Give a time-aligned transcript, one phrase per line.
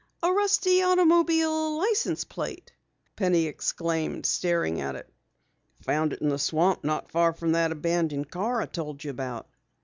[0.23, 2.71] "A rusty automobile license plate!"
[3.15, 5.07] Penny exclaimed, staring at it.
[5.83, 9.47] "Found it in the swamp not far from that abandoned car I told you about."